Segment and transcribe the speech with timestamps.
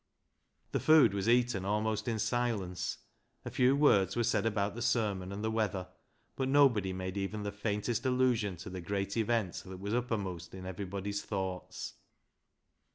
[0.71, 2.97] The food was eaten almost in silence.
[3.45, 5.89] A few words were said about the sermon and the weather,
[6.35, 10.65] but nobody made even the faintest allusion to the great event that was uppermost in
[10.65, 11.93] everybody's thoughts.